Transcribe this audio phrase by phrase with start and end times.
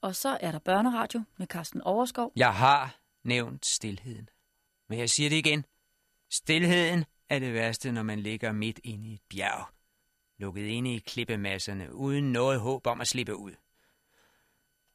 [0.00, 2.32] Og så er der børneradio med Carsten Overskov.
[2.36, 4.28] Jeg har nævnt stillheden.
[4.88, 5.64] Men jeg siger det igen.
[6.30, 9.66] Stilheden er det værste, når man ligger midt inde i et bjerg.
[10.38, 13.52] Lukket inde i klippemasserne, uden noget håb om at slippe ud.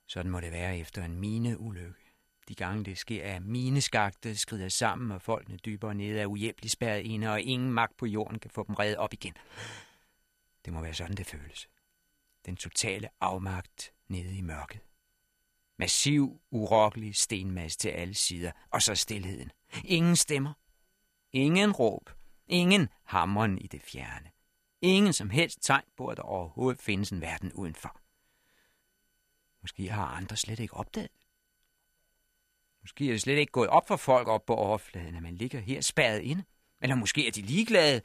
[0.07, 2.02] Sådan må det være efter en mineulykke.
[2.48, 7.02] De gange det sker, at mineskagte skrider sammen, og folkene dybere nede er uhjælpeligt spærret
[7.02, 9.34] inde, og ingen magt på jorden kan få dem reddet op igen.
[10.66, 11.70] Det må være sådan, det føles.
[12.46, 14.79] Den totale afmagt nede i mørket.
[15.78, 19.52] Massiv, urokkelig stenmasse til alle sider, og så stillheden.
[19.84, 20.54] Ingen stemmer.
[21.32, 22.10] Ingen råb.
[22.48, 24.32] Ingen hammeren i det fjerne.
[24.82, 28.00] Ingen som helst tegn på, at der overhovedet findes en verden udenfor.
[29.61, 31.10] Måske har andre slet ikke opdaget
[32.86, 35.59] Måske er det slet ikke gået op for folk op på overfladen, at man ligger
[35.59, 36.44] her spærret inde.
[36.81, 38.02] Eller måske er de ligeglade.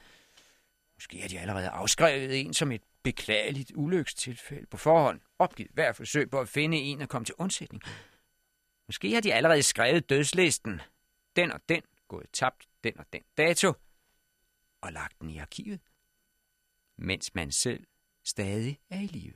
[1.01, 5.21] Måske er de allerede afskrevet en som et beklageligt ulykstilfælde på forhånd.
[5.39, 7.83] Opgivet hver forsøg på at finde en og komme til undsætning.
[8.89, 10.81] Måske har de allerede skrevet dødslisten.
[11.37, 13.73] Den og den, gået tabt den og den dato,
[14.81, 15.81] og lagt den i arkivet.
[16.97, 17.87] Mens man selv
[18.25, 19.35] stadig er i live.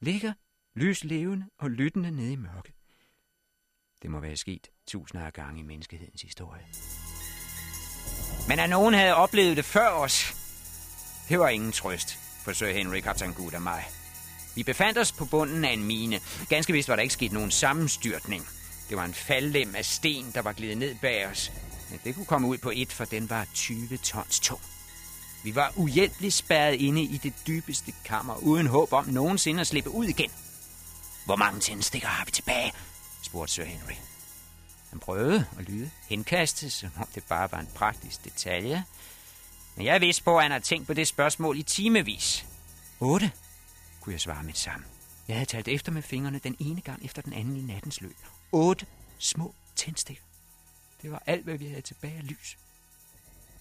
[0.00, 0.32] Ligger
[0.74, 2.74] lyslevende og lyttende nede i mørket.
[4.02, 6.66] Det må være sket tusinder af gange i menneskehedens historie.
[8.48, 10.47] Men at nogen havde oplevet det før os,
[11.28, 13.84] det var ingen trøst for Sir Henry, Captain og mig.
[14.54, 16.20] Vi befandt os på bunden af en mine.
[16.48, 18.48] Ganske vist var der ikke sket nogen sammenstyrtning.
[18.88, 21.52] Det var en faldlem af sten, der var glidet ned bag os.
[21.90, 24.60] Men det kunne komme ud på et, for den var 20 tons tung.
[25.44, 29.90] Vi var uhjælpeligt spærret inde i det dybeste kammer, uden håb om nogensinde at slippe
[29.90, 30.30] ud igen.
[31.24, 32.72] Hvor mange tændstikker har vi tilbage?
[33.22, 33.94] spurgte Sir Henry.
[34.90, 38.84] Han prøvede at lyde henkastet, som om det bare var en praktisk detalje.
[39.78, 42.46] Men jeg vist på, at han har tænkt på det spørgsmål i timevis.
[43.00, 43.32] Otte,
[44.00, 44.88] kunne jeg svare med sammen.
[45.28, 48.16] Jeg havde talt efter med fingrene den ene gang efter den anden i nattens løb.
[48.52, 48.86] Otte
[49.18, 50.22] små tændstikker.
[51.02, 52.58] Det var alt, hvad vi havde tilbage af lys.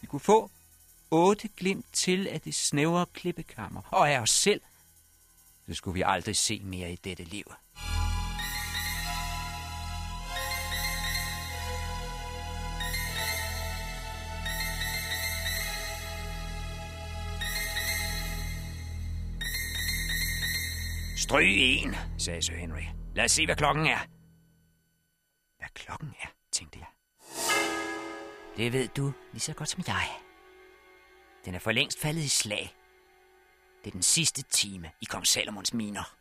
[0.01, 0.51] Vi kunne få
[1.11, 4.61] otte glimt til af det snævre klippekammer, og af os selv.
[5.67, 7.45] Det skulle vi aldrig se mere i dette liv.
[21.27, 22.81] Stryg en, sagde Sir Henry.
[23.15, 23.97] Lad os se, hvad klokken er.
[25.57, 26.87] Hvad klokken er, tænkte jeg.
[28.57, 30.07] Det ved du lige så godt som jeg.
[31.45, 32.75] Den er for længst faldet i slag.
[33.83, 36.13] Det er den sidste time i kong Salomons miner.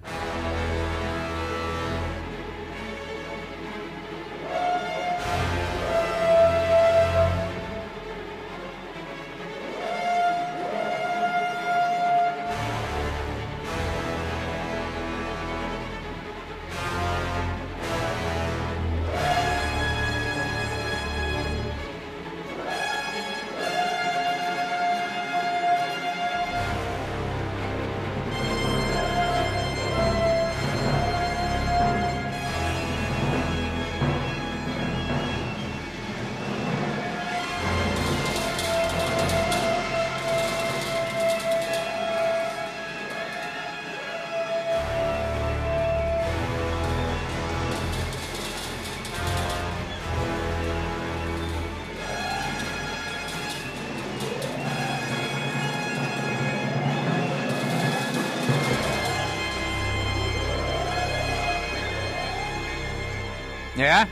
[63.78, 64.06] Ja,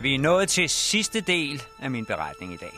[0.00, 2.72] vi er nået til sidste del af min beretning i dag.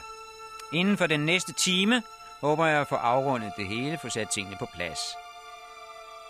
[0.73, 2.03] Inden for den næste time
[2.41, 4.99] håber jeg at få afrundet det hele, få sat tingene på plads.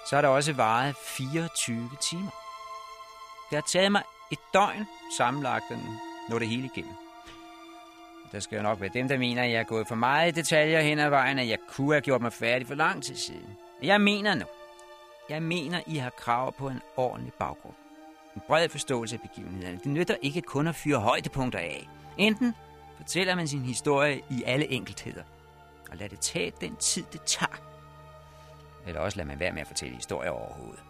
[0.09, 2.31] Så har der også varet 24 timer.
[3.51, 4.87] Det har taget mig et døgn
[5.19, 5.99] sammenlagt den,
[6.29, 6.95] når det hele igennem.
[8.33, 10.41] Der skal jo nok være dem, der mener, at jeg er gået for meget i
[10.41, 13.57] detaljer hen ad vejen, at jeg kunne have gjort mig færdig for lang tid siden.
[13.83, 14.45] Jeg mener nu.
[15.29, 17.88] Jeg mener, I har krav på en ordentlig baggrund
[18.39, 19.79] en bred forståelse af begivenhederne.
[19.79, 21.89] Det nytter ikke kun at fyre højdepunkter af.
[22.19, 22.55] Enten
[22.97, 25.23] fortæller man sin historie i alle enkeltheder,
[25.91, 27.61] og lader det tage den tid, det tager.
[28.87, 30.83] Eller også lader man være med at fortælle historier overhovedet.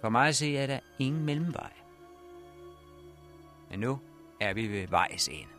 [0.00, 1.70] For mig at se er der ingen mellemvej.
[3.70, 4.00] Men nu
[4.40, 5.52] er vi ved vejs ende.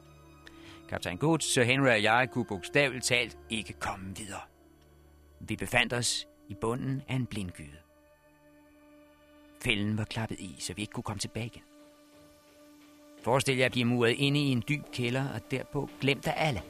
[0.89, 4.41] Kaptajn Good, Sir Henry og jeg kunne bogstaveligt talt ikke komme videre.
[5.39, 7.84] Vi befandt os i bunden af en blindgyde.
[9.65, 11.61] Fælden var klappet i, så vi ikke kunne komme tilbage igen.
[13.23, 16.61] Forestil jer at blive muret inde i en dyb kælder, og derpå glemt af alle.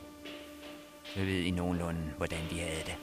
[1.04, 2.98] Så ved I nogenlunde, hvordan vi havde det.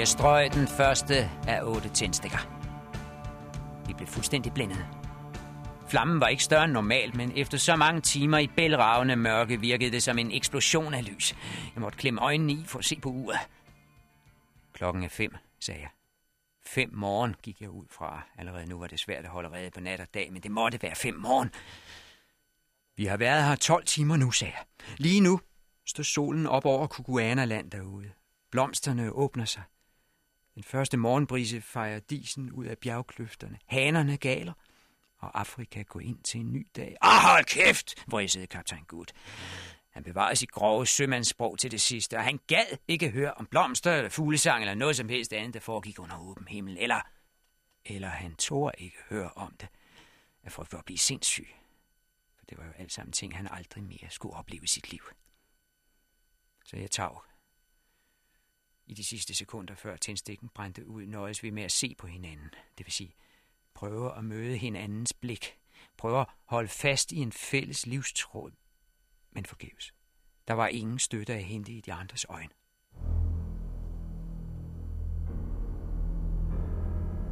[0.00, 1.14] Jeg strøg den første
[1.48, 2.38] af otte tændstikker.
[3.86, 4.86] Vi blev fuldstændig blændede.
[5.88, 9.90] Flammen var ikke større end normalt, men efter så mange timer i bælragende mørke virkede
[9.90, 11.34] det som en eksplosion af lys.
[11.74, 13.38] Jeg måtte klemme øjnene i for at se på uret.
[14.72, 15.90] Klokken er fem, sagde jeg.
[16.66, 18.22] Fem morgen gik jeg ud fra.
[18.38, 20.82] Allerede nu var det svært at holde rede på nat og dag, men det måtte
[20.82, 21.50] være fem morgen.
[22.96, 24.64] Vi har været her 12 timer nu, sagde jeg.
[24.98, 25.40] Lige nu
[25.86, 28.10] står solen op over Kukuana-land derude.
[28.50, 29.62] Blomsterne åbner sig.
[30.54, 33.58] Den første morgenbrise fejrer disen ud af bjergkløfterne.
[33.66, 34.52] Hanerne galer,
[35.18, 36.96] og Afrika går ind til en ny dag.
[37.00, 39.06] Ah, hold kæft, vrissede kaptajn Good.
[39.90, 43.92] Han bevarede sit grove sømandssprog til det sidste, og han gad ikke høre om blomster
[43.92, 46.76] eller fuglesang eller noget som helst andet, der foregik under åben himmel.
[46.78, 47.00] Eller,
[47.84, 49.68] eller han tog ikke høre om det,
[50.42, 51.48] af for at blive sindssyg.
[52.38, 55.02] For det var jo alt sammen ting, han aldrig mere skulle opleve i sit liv.
[56.64, 57.29] Så jeg tag.
[58.90, 62.50] I de sidste sekunder før tændstikken brændte ud, nøjes vi med at se på hinanden.
[62.78, 63.14] Det vil sige,
[63.74, 65.58] prøve at møde hinandens blik.
[65.96, 68.50] Prøve at holde fast i en fælles livstråd.
[69.32, 69.94] Men forgæves.
[70.48, 72.50] Der var ingen støtte at hente i de andres øjne.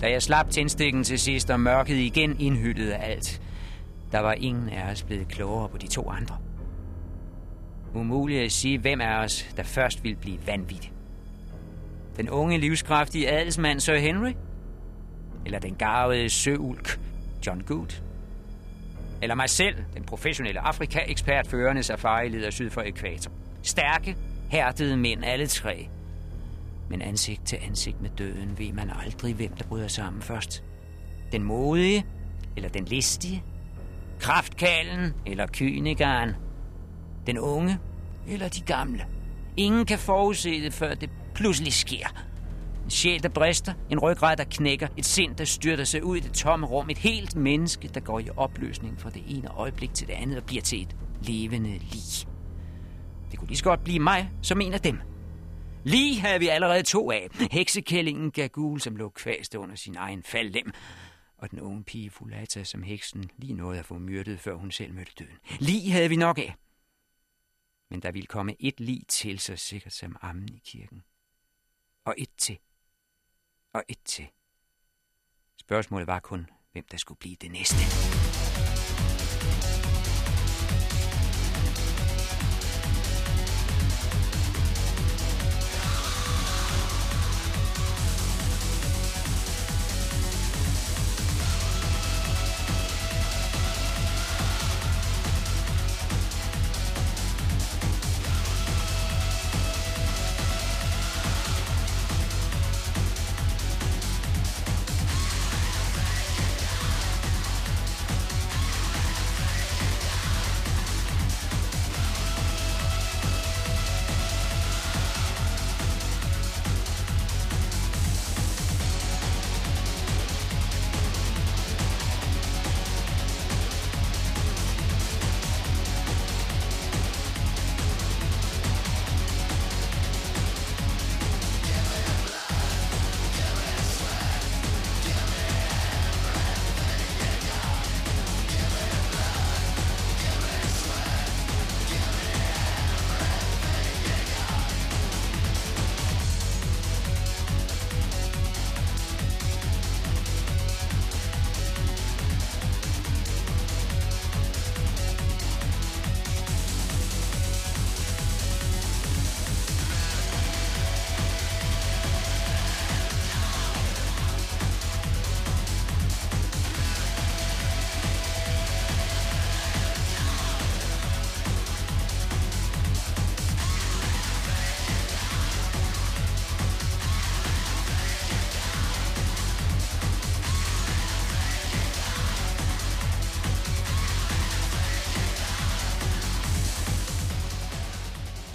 [0.01, 3.43] Da jeg slap tændstikken til sidst, og mørket igen indhyttede alt,
[4.13, 6.39] der var ingen af os blevet klogere på de to andre.
[7.95, 10.93] Umuligt at sige, hvem af os, der først ville blive vanvittig.
[12.19, 14.33] Den unge, livskraftige adelsmand Sir Henry?
[15.47, 17.01] Eller den garvede søulk
[17.47, 18.03] John Good?
[19.23, 23.33] Eller mig selv, den professionelle Afrika-ekspert, førende safari-leder syd for ekvator.
[23.63, 24.17] Stærke,
[24.51, 25.89] hærdede mænd alle tre.
[26.91, 30.65] Men ansigt til ansigt med døden ved man aldrig, hvem der bryder sammen først.
[31.33, 32.07] Den modige,
[32.57, 33.43] eller den listige.
[34.21, 36.31] Kraftkalen, eller kynikeren.
[37.27, 37.79] Den unge,
[38.29, 39.07] eller de gamle.
[39.57, 42.07] Ingen kan forudse det, før det pludselig sker.
[42.85, 46.21] En sjæl, der brister, en ryggrad, der knækker, et sind, der styrter sig ud i
[46.21, 50.07] det tomme rum, et helt menneske, der går i opløsning fra det ene øjeblik til
[50.07, 52.29] det andet og bliver til et levende lig.
[53.31, 54.99] Det kunne lige så godt blive mig som en af dem.
[55.85, 57.29] Lige havde vi allerede to af.
[57.51, 60.73] Heksekællingen Gagul, som lå kvæst under sin egen faldlem,
[61.39, 64.95] og den unge pige Fulata, som heksen lige nåede at få myrdet, før hun selv
[64.95, 65.39] mødte døden.
[65.59, 66.55] Lige havde vi nok af.
[67.91, 71.03] Men der ville komme et lig til, så sikkert som ammen i kirken.
[72.09, 72.59] Og et til.
[73.73, 74.29] Og et til.
[75.57, 78.18] Spørgsmålet var kun, hvem der skulle blive det næste.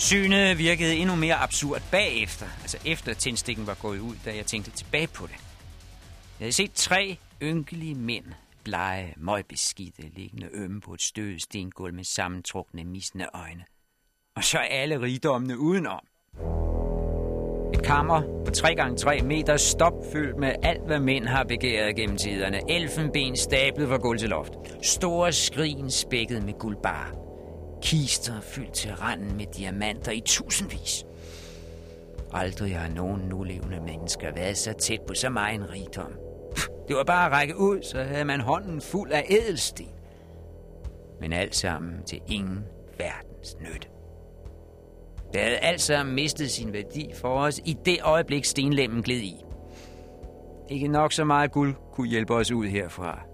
[0.04, 4.72] Synet virkede endnu mere absurd bagefter, altså efter tændstikken var gået ud, da jeg tænkte
[4.72, 5.36] tilbage på det.
[6.40, 8.26] Jeg havde set tre ynkelige mænd,
[8.64, 13.64] blege, møgbeskidte, liggende ømme på et støvet stengulv med sammentrukne, misne øjne.
[14.36, 16.06] Og så alle rigdommene udenom.
[17.74, 22.62] Et kammer på 3x3 meter stopfyldt med alt, hvad mænd har begæret gennem tiderne.
[22.70, 24.54] Elfenben stablet fra gulv til loft.
[24.82, 27.23] Store skrin spækket med guldbar
[27.84, 31.06] kister fyldt til randen med diamanter i tusindvis.
[32.34, 36.12] Aldrig har nogen nulevende mennesker været så tæt på så meget en rigdom.
[36.88, 39.88] Det var bare at række ud, så havde man hånden fuld af ædelsten.
[41.20, 42.66] Men alt sammen til ingen
[42.98, 43.88] verdens nytte.
[45.34, 49.36] Det havde alt sammen mistet sin værdi for os i det øjeblik stenlemmen gled i.
[50.70, 53.33] Ikke nok så meget guld kunne hjælpe os ud herfra.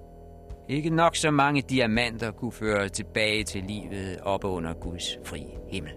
[0.70, 5.94] Ikke nok så mange diamanter kunne føre tilbage til livet op under Guds fri himmel.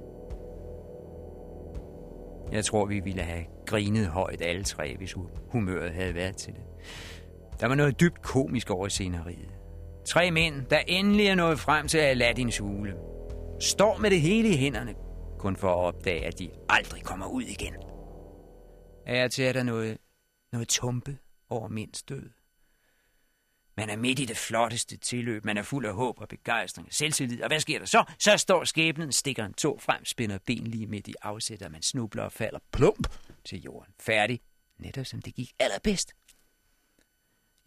[2.52, 5.14] Jeg tror, vi ville have grinet højt alle tre, hvis
[5.49, 6.62] humøret havde været til det.
[7.61, 9.55] Der var noget dybt komisk over sceneriet.
[10.07, 12.95] Tre mænd, der endelig er nået frem til Aladdins hule,
[13.61, 14.95] står med det hele i hænderne,
[15.38, 17.75] kun for at opdage, at de aldrig kommer ud igen.
[19.07, 19.99] Er til at der noget,
[20.52, 21.19] noget tumpe
[21.50, 22.41] over mindst død.
[23.76, 26.95] Man er midt i det flotteste tilløb, man er fuld af håb og begejstring og
[26.95, 28.05] selvtillid, og hvad sker der så?
[28.19, 32.23] Så står skæbnen, stikker en tog frem, spænder ben lige midt i afsætter, man snubler
[32.23, 33.09] og falder plump
[33.45, 33.95] til jorden.
[34.00, 34.41] Færdig,
[34.79, 36.14] netop som det gik allerbedst.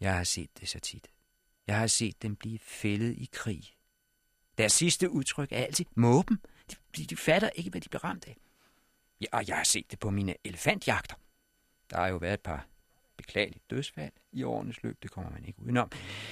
[0.00, 1.08] Jeg har set det så tit.
[1.66, 3.62] Jeg har set dem blive fældet i krig.
[4.58, 6.38] Deres sidste udtryk er altid måben.
[6.96, 8.36] De, de fatter ikke, hvad de bliver ramt af.
[9.20, 11.16] Ja, og jeg har set det på mine elefantjagter.
[11.90, 12.66] Der har jo været et par
[13.16, 15.02] beklageligt dødsfald i årenes løb.
[15.02, 15.90] Det kommer man ikke udenom.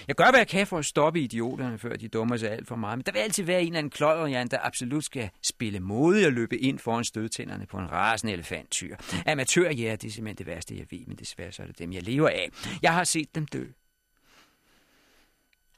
[0.09, 2.77] Jeg gør, hvad jeg kan for at stoppe idioterne, før de dummer sig alt for
[2.77, 2.99] meget.
[2.99, 6.33] Men der vil altid være en eller anden klodderjan, der absolut skal spille modig og
[6.33, 8.97] løbe ind foran stødtænderne på en rasende elefanttyr.
[9.27, 12.03] Amatørjæger, det er simpelthen det værste, jeg ved, men desværre så er det dem, jeg
[12.03, 12.51] lever af.
[12.83, 13.65] Jeg har set dem dø.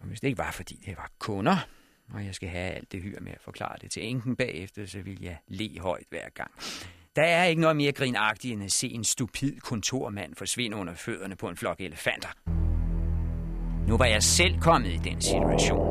[0.00, 1.56] Og hvis det ikke var, fordi det var kunder,
[2.14, 5.00] og jeg skal have alt det hyr med at forklare det til enken bagefter, så
[5.00, 6.50] vil jeg le højt hver gang.
[7.16, 11.36] Der er ikke noget mere grinagtigt end at se en stupid kontormand forsvinde under fødderne
[11.36, 12.28] på en flok elefanter.
[13.88, 15.86] Nu var jeg selv kommet i den situation.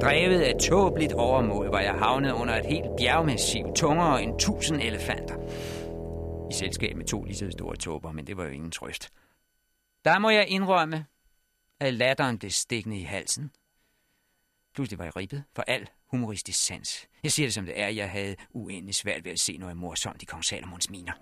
[0.00, 5.34] Drevet af tåbeligt overmod var jeg havnet under et helt bjergmassiv, tungere end tusind elefanter.
[6.50, 9.10] I selskab med to lige så store tåber, men det var jo ingen trøst.
[10.04, 11.06] Der må jeg indrømme,
[11.80, 13.50] at latteren blev stikkende i halsen.
[14.74, 17.08] Pludselig var jeg ribbet for al humoristisk sans.
[17.22, 20.22] Jeg siger det som det er, jeg havde uendelig svært ved at se noget morsomt
[20.22, 21.12] i kong Salomons miner.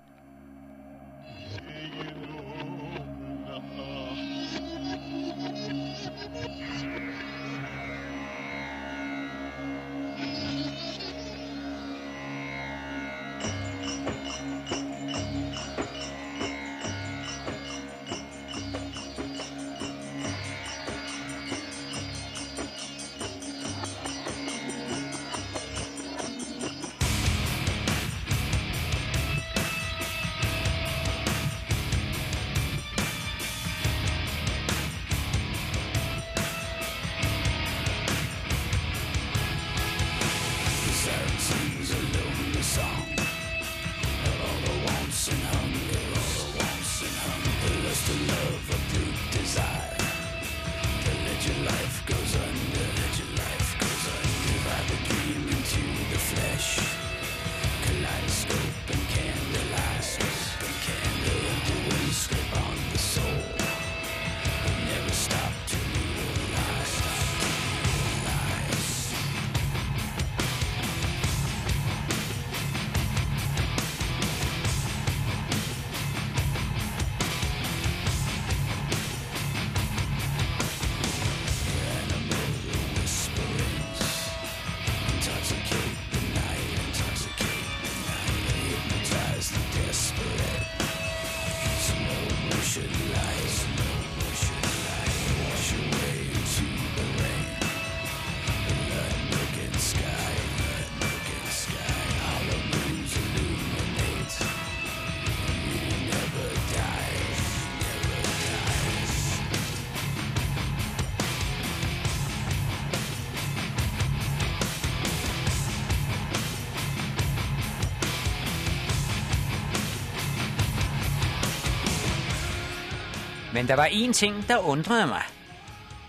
[123.59, 125.23] Men der var en ting, der undrede mig.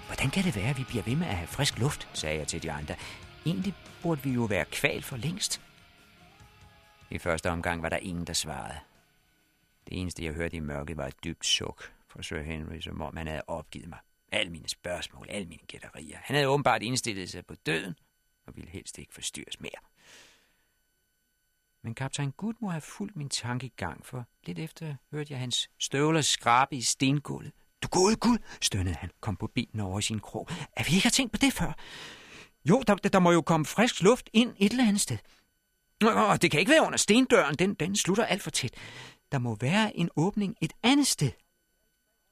[0.07, 2.47] Hvordan kan det være, at vi bliver ved med at have frisk luft, sagde jeg
[2.47, 2.95] til de andre.
[3.45, 5.61] Egentlig burde vi jo være kvalt for længst.
[7.09, 8.79] I første omgang var der ingen, der svarede.
[9.89, 13.17] Det eneste, jeg hørte i mørket, var et dybt suk fra Sir Henry, som om
[13.17, 13.99] han havde opgivet mig.
[14.31, 16.17] Alle mine spørgsmål, alle mine gætterier.
[16.21, 17.95] Han havde åbenbart indstillet sig på døden,
[18.47, 19.79] og ville helst ikke forstyrres mere.
[21.83, 23.29] Men kaptajn Gud må have fulgt min
[23.77, 27.51] gang for lidt efter hørte jeg hans støvler skrabe i stengulvet.
[27.83, 30.47] Du gode Gud, stønnede han, kom på benene over i sin krog.
[30.49, 31.73] Er vi ikke har tænkt på det før?
[32.69, 35.17] Jo, der, der må jo komme frisk luft ind et eller andet sted.
[36.03, 37.55] Åh, det kan ikke være under stendøren.
[37.55, 38.73] Den, den slutter alt for tæt.
[39.31, 41.31] Der må være en åbning et andet sted.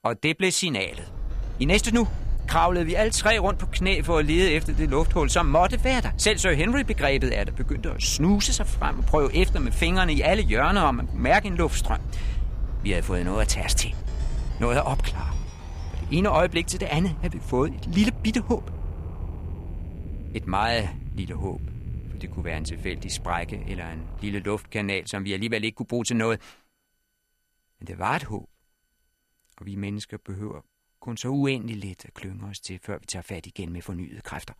[0.04, 1.14] Og det blev signalet.
[1.60, 2.08] I næste nu
[2.48, 5.84] kravlede vi alle tre rundt på knæ for at lede efter det lufthul, som måtte
[5.84, 6.10] være der.
[6.18, 10.14] Selv Sir Henry-begrebet er der begyndte at snuse sig frem og prøve efter med fingrene
[10.14, 12.00] i alle hjørner, om man kunne mærke en luftstrøm.
[12.84, 13.96] Vi havde fået noget at tage os til.
[14.60, 15.38] Noget at opklare.
[15.92, 18.72] Fra det ene øjeblik til det andet havde vi fået et lille bitte håb.
[20.36, 21.62] Et meget lille håb.
[22.12, 25.76] For det kunne være en tilfældig sprække eller en lille luftkanal, som vi alligevel ikke
[25.76, 26.42] kunne bruge til noget.
[27.80, 28.50] Men det var et håb.
[29.58, 30.62] Og vi mennesker behøver
[31.08, 34.22] kun så uendeligt let at klynge os til, før vi tager fat igen med fornyede
[34.22, 34.54] kræfter.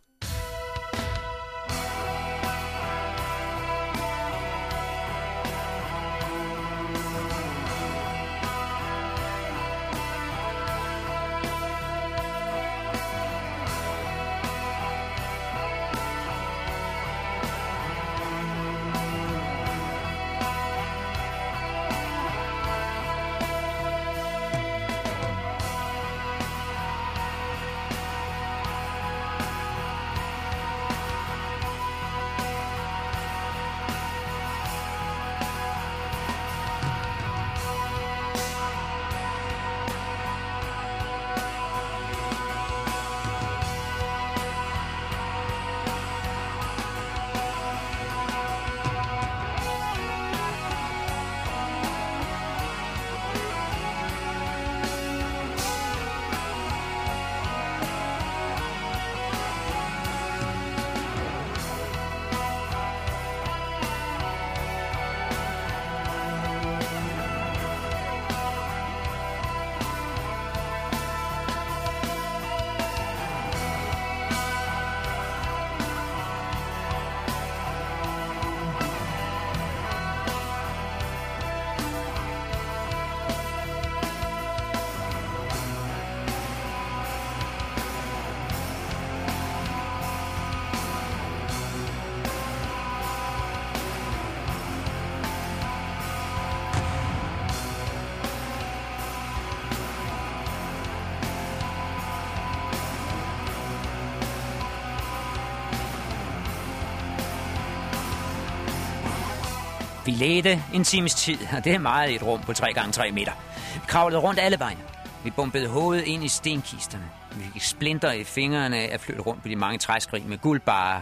[110.08, 112.92] Vi ledte en times tid, og det er meget i et rum på 3 gange
[112.92, 113.32] 3 meter.
[113.74, 114.78] Vi kravlede rundt alle vejen.
[115.24, 117.10] Vi bumpede hovedet ind i stenkisterne.
[117.36, 121.00] Vi fik splinter i fingrene af at flytte rundt på de mange træskrig med guldbarer.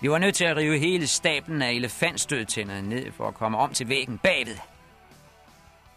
[0.00, 3.72] Vi var nødt til at rive hele stablen af elefantstødtænderne ned for at komme om
[3.72, 4.56] til væggen bagved.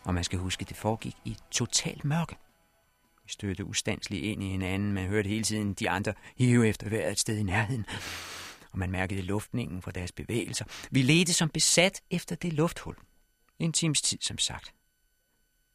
[0.04, 2.36] Og man skal huske, det foregik i totalt mørke.
[3.24, 4.92] Vi stødte ustandsligt ind i hinanden.
[4.92, 7.86] Man hørte hele tiden de andre hive efter vejret et sted i nærheden
[8.74, 10.66] og man mærkede luftningen fra deres bevægelser.
[10.92, 12.96] Vi ledte som besat efter det lufthul.
[13.60, 14.74] En times tid, som sagt.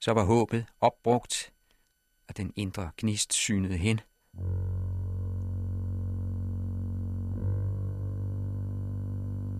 [0.00, 1.52] Så var håbet opbrugt,
[2.28, 4.00] og den indre gnist synede hen.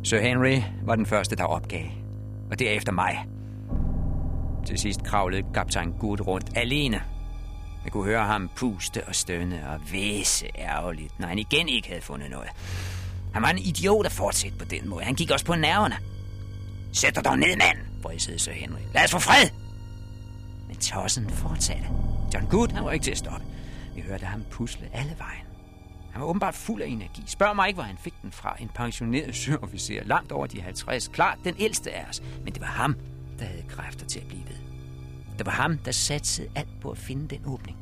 [0.05, 1.87] Sir Henry var den første, der opgav,
[2.51, 3.27] og derefter mig.
[4.66, 7.03] Til sidst kravlede kaptajn Good rundt alene.
[7.85, 12.03] Jeg kunne høre ham puste og stønne og væse ærgerligt, når han igen ikke havde
[12.03, 12.48] fundet noget.
[13.38, 15.05] Han var en idiot at fortsætte på den måde.
[15.05, 15.96] Han gik også på nerverne.
[16.92, 18.81] Sæt dig dog ned, mand, brysede Sir Henry.
[18.94, 19.51] Lad os få fred!
[20.68, 21.85] Men tossen fortsatte.
[22.35, 23.46] John Good, han var ikke til at stoppe.
[23.94, 25.44] Vi hørte ham pusle alle vejen.
[26.12, 27.22] Han var åbenbart fuld af energi.
[27.27, 28.57] Spørg mig ikke, hvor han fik den fra.
[28.61, 31.09] En pensioneret søofficer langt over de 50.
[31.09, 32.22] Klart den ældste af os.
[32.44, 32.96] Men det var ham,
[33.38, 34.57] der havde kræfter til at blive ved.
[35.38, 37.77] Det var ham, der satte alt på at finde den åbning.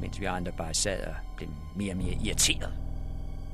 [0.00, 2.85] Mens vi andre bare sad og blev mere og mere irriteret.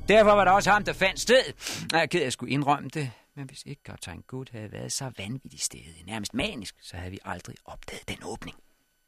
[0.07, 1.43] Derfor var det også ham, der fandt sted.
[1.91, 3.11] Jeg er ked af at skulle indrømme det.
[3.35, 7.19] Men hvis ikke kaptajn Good havde været så vanvittigt sted, nærmest manisk, så havde vi
[7.25, 8.57] aldrig opdaget den åbning.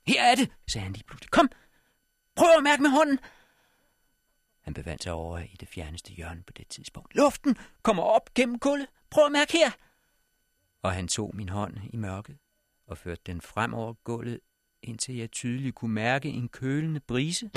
[0.08, 1.31] Her er det, sagde han lige pludselig.
[1.31, 1.49] Kom,
[2.36, 3.19] prøv at mærke med hånden.
[4.62, 7.15] Han bevandt sig over i det fjerneste hjørne på det tidspunkt.
[7.15, 8.88] Luften kommer op gennem gulvet.
[9.10, 9.71] Prøv at mærke her.
[10.81, 12.38] Og han tog min hånd i mørket
[12.88, 14.39] og førte den frem over gulvet,
[14.84, 17.49] indtil jeg tydeligt kunne mærke en kølende brise.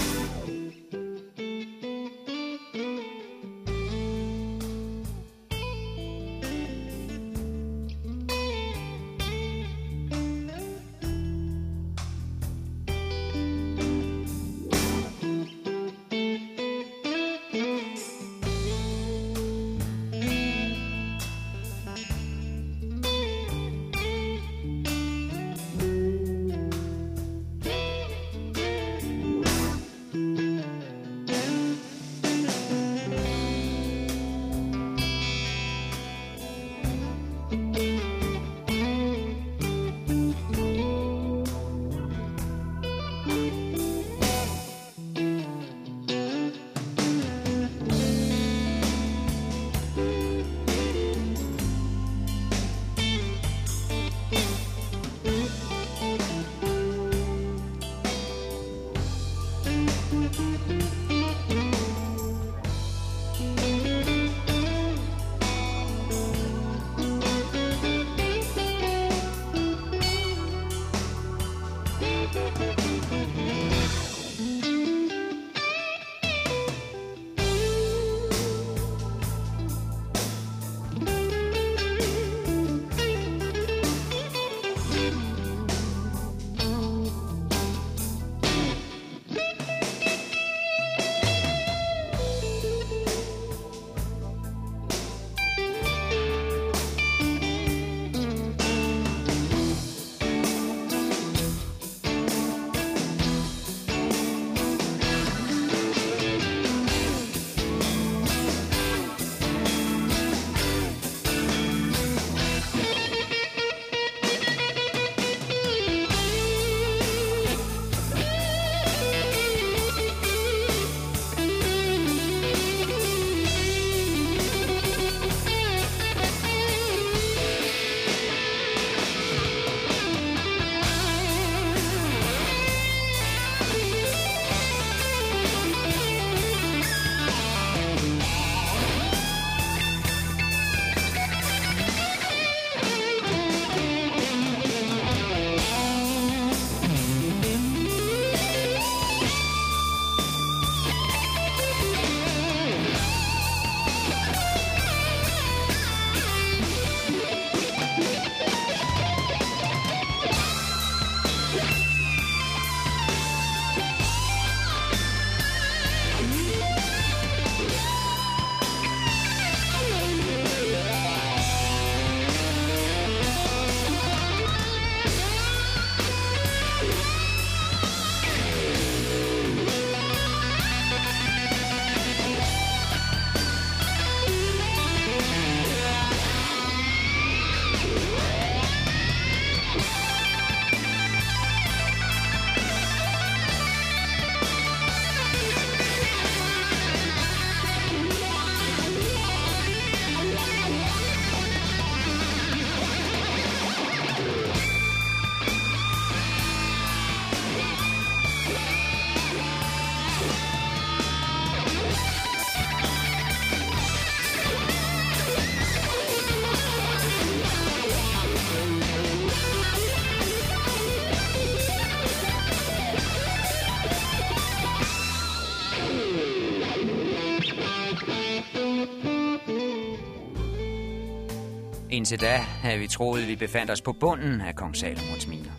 [232.08, 235.52] Indtil da havde vi troet, at vi befandt os på bunden af kong Salomons miner.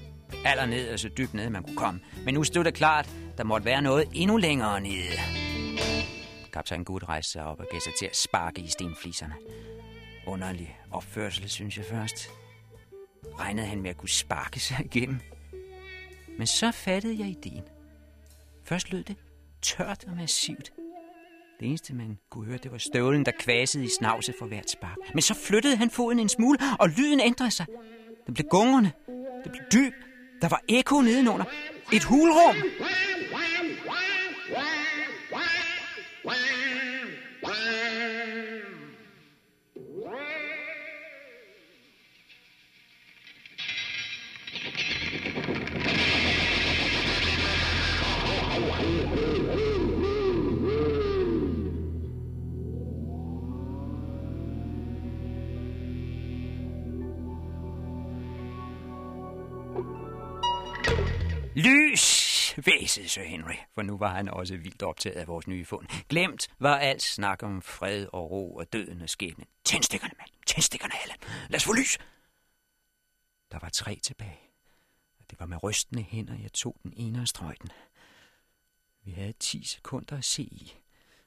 [0.46, 2.00] Allerned og så dybt ned, man kunne komme.
[2.26, 5.20] Men nu stod det klart, der måtte være noget endnu længere nede.
[6.54, 9.34] Kaptajn Gud rejste sig op og gav sig til at sparke i stenfliserne.
[10.28, 12.30] Underlig opførsel, synes jeg først.
[13.40, 15.20] Regnede han med at kunne sparke sig igennem.
[16.38, 17.64] Men så fattede jeg ideen.
[18.64, 19.16] Først lød det
[19.62, 20.72] tørt og massivt.
[21.60, 24.98] Det eneste, man kunne høre, det var støvlen, der kvasede i snavset for hvert spark.
[25.14, 27.66] Men så flyttede han foden en smule, og lyden ændrede sig.
[28.26, 28.92] Den blev gungerne.
[29.44, 29.94] Det blev dyb.
[30.42, 31.46] Der var ekko nedenunder.
[31.94, 32.56] Et hulrum.
[62.60, 65.88] Lys, væsede Sir Henry, for nu var han også vildt optaget af vores nye fund.
[66.10, 69.46] Glemt var alt snak om fred og ro og døden og skæbne.
[69.66, 70.30] Tændstikkerne, mand.
[70.48, 71.18] Tændstikkerne, Allan.
[71.50, 71.98] Lad os få lys.
[73.52, 74.40] Der var tre tilbage.
[75.20, 77.70] Og det var med rystende hænder, jeg tog den ene af strøjten.
[79.06, 80.74] Vi havde 10 sekunder at se i.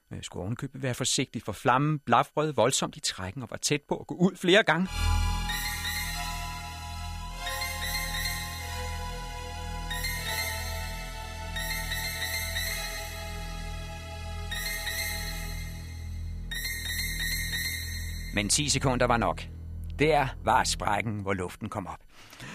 [0.08, 3.82] Men jeg skulle ovenkøbet være forsigtig, for flammen blafrød voldsomt i trækken og var tæt
[3.82, 4.88] på at gå ud flere gange.
[18.42, 19.42] Men 10 sekunder var nok.
[19.98, 21.98] Der var sprækken, hvor luften kom op.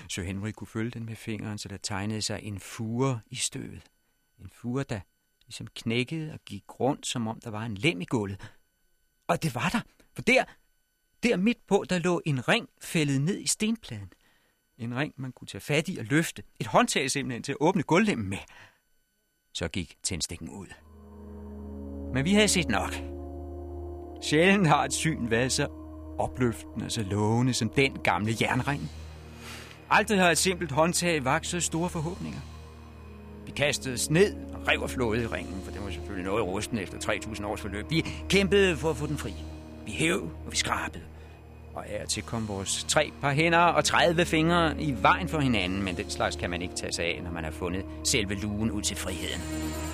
[0.10, 3.84] Så Henry kunne følge den med fingeren, så der tegnede sig en fure i støvet.
[4.40, 5.00] En fure, der
[5.46, 8.52] ligesom knækkede og gik rundt, som om der var en lem i gulvet.
[9.28, 9.82] Og det var der,
[10.16, 10.44] for der,
[11.24, 14.14] der midt på, der lå en ring fældet ned i stenpladen.
[14.78, 16.44] En ring, man kunne tage fat i og løfte.
[16.60, 18.40] Et håndtag simpelthen til at åbne gulvlemmen med.
[19.54, 20.68] Så gik tændstikken ud.
[22.14, 22.94] Men vi havde set nok.
[24.22, 25.77] Sjældent har et syn været så
[26.18, 28.92] opløftende så lovende som den gamle jernring.
[29.90, 32.40] Aldrig har et simpelt håndtag vagt så store forhåbninger.
[33.46, 36.46] Vi kastede os ned og rev og flåede i ringen, for den var selvfølgelig noget
[36.46, 37.90] rusten efter 3.000 års forløb.
[37.90, 39.34] Vi kæmpede for at få den fri.
[39.86, 41.04] Vi hæv og vi skrabede.
[41.74, 45.84] Og her til kom vores tre par hænder og 30 fingre i vejen for hinanden,
[45.84, 48.72] men den slags kan man ikke tage sig af, når man har fundet selve lugen
[48.72, 49.87] ud til friheden.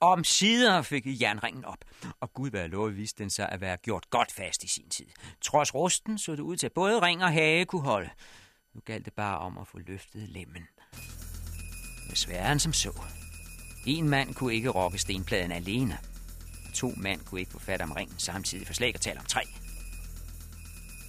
[0.00, 1.84] Om sider fik jernringen op,
[2.20, 5.06] og Gud være lov viste den sig at være gjort godt fast i sin tid.
[5.40, 8.10] Trods rusten så det ud til, at både ring og hage kunne holde.
[8.74, 10.68] Nu galt det bare om at få løftet lemmen.
[12.10, 12.92] Det var end som så.
[13.86, 15.98] En mand kunne ikke rokke stenpladen alene,
[16.68, 19.26] og to mand kunne ikke få fat om ringen samtidig, for slet at tale om
[19.26, 19.40] tre.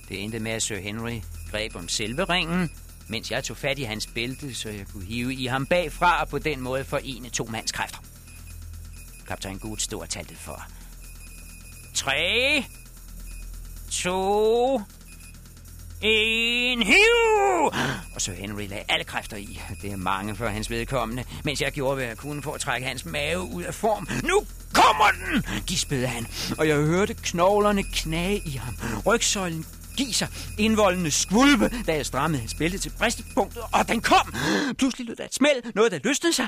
[0.10, 1.21] Det endte med, at Sir Henry
[1.52, 2.69] greb om selve ringen,
[3.10, 6.30] mens jeg tog fat i hans bælte, så jeg kunne hive i ham bagfra og
[6.30, 8.09] på den måde forene to mands kræfter.
[9.30, 10.68] Kaptajn Good stod og talte for.
[11.94, 12.65] 3,
[13.92, 14.82] 2,
[16.02, 17.65] en hiv!
[18.15, 19.62] Og så Henry lagde alle kræfter i.
[19.82, 22.88] Det er mange for hans vedkommende, mens jeg gjorde, hvad jeg kunne for at trække
[22.88, 24.08] hans mave ud af form.
[24.24, 24.42] Nu
[24.74, 25.63] kommer den!
[25.68, 28.78] gispede han, og jeg hørte knoglerne knage i ham.
[29.06, 29.65] Rygsøjlen
[29.98, 34.34] giser, indvoldende skvulpe, da jeg strammede hans bælte til bristepunktet, og den kom!
[34.78, 36.48] Pludselig lød der et smæld, noget der løsnede sig,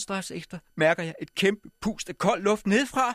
[0.00, 3.14] og straks efter mærker jeg et kæmpe pust af kold luft nedfra.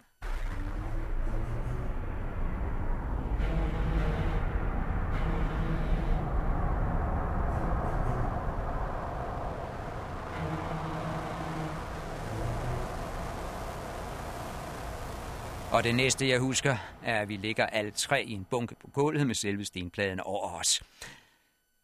[15.71, 18.87] Og det næste, jeg husker, er, at vi ligger alle tre i en bunke på
[18.87, 20.83] gulvet med selve stenpladen over os.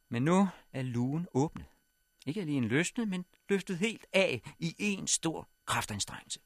[0.10, 1.71] Men nu er lugen åbnet.
[2.26, 6.40] Ikke alene løsnet, men løftet helt af i en stor kraftanstrengelse.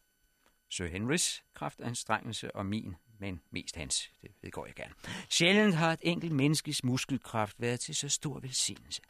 [0.69, 4.93] Sir Henrys kraftanstrengelse og min, men mest hans, det vedgår jeg gerne.
[5.29, 9.01] Sjældent har et enkelt menneskes muskelkraft været til så stor velsignelse.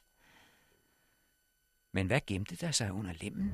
[1.93, 3.51] Men hvad gemte der sig under lemmen?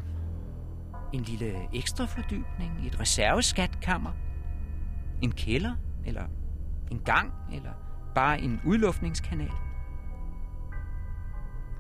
[1.14, 4.14] En lille ekstra fordybning et reserveskatkammer?
[5.24, 5.76] En kælder?
[6.06, 6.28] Eller
[6.92, 7.34] en gang?
[7.54, 7.74] Eller
[8.16, 9.71] bare en udluftningskanal?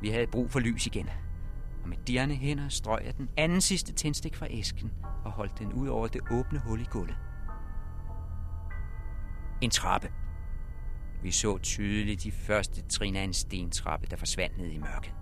[0.02, 1.10] Vi havde brug for lys igen
[1.84, 4.92] og med dirrende hænder strøg jeg den anden sidste tændstik fra æsken
[5.26, 7.18] og holdt den ud over det åbne hul i gulvet.
[9.62, 10.12] En trappe.
[11.24, 15.14] Vi så tydeligt de første trin af en stentrappe, der forsvandt ned i mørket.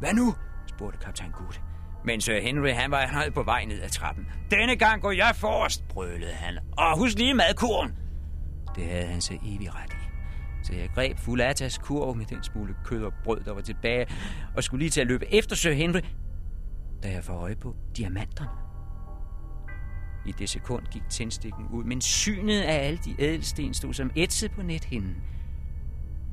[0.00, 0.34] Hvad nu?
[0.66, 1.60] spurgte kaptajn Gut.
[2.04, 4.28] Men Sir Henry, han var han på vej ned ad trappen.
[4.50, 6.58] Denne gang går jeg forrest, brølede han.
[6.78, 7.96] Og husk lige madkurven.
[8.76, 9.97] Det havde han så evig ret i.
[10.68, 14.06] Så jeg greb Fulatas kurv med den smule kød og brød, der var tilbage,
[14.56, 16.00] og skulle lige til at løbe efter Sir Henry,
[17.02, 18.50] da jeg får øje på diamanterne.
[20.26, 24.50] I det sekund gik tændstikken ud, men synet af alle de ædelsten stod som ætset
[24.50, 25.16] på nethinden.